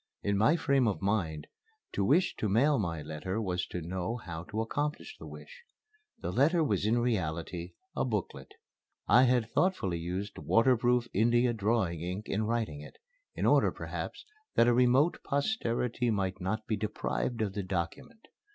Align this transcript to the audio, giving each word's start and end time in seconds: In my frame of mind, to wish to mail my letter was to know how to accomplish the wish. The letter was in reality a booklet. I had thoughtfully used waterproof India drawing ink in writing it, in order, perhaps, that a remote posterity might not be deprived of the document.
In 0.23 0.35
my 0.35 0.55
frame 0.55 0.87
of 0.87 0.99
mind, 0.99 1.45
to 1.91 2.03
wish 2.03 2.35
to 2.37 2.49
mail 2.49 2.79
my 2.79 3.03
letter 3.03 3.39
was 3.39 3.67
to 3.67 3.83
know 3.83 4.15
how 4.17 4.43
to 4.45 4.59
accomplish 4.61 5.15
the 5.19 5.27
wish. 5.27 5.61
The 6.19 6.31
letter 6.31 6.63
was 6.63 6.87
in 6.87 6.97
reality 6.97 7.73
a 7.95 8.03
booklet. 8.03 8.51
I 9.07 9.25
had 9.25 9.51
thoughtfully 9.51 9.99
used 9.99 10.39
waterproof 10.39 11.07
India 11.13 11.53
drawing 11.53 12.01
ink 12.01 12.27
in 12.27 12.45
writing 12.47 12.81
it, 12.81 12.97
in 13.35 13.45
order, 13.45 13.71
perhaps, 13.71 14.25
that 14.55 14.67
a 14.67 14.73
remote 14.73 15.19
posterity 15.23 16.09
might 16.09 16.41
not 16.41 16.65
be 16.65 16.75
deprived 16.75 17.39
of 17.43 17.53
the 17.53 17.61
document. 17.61 18.27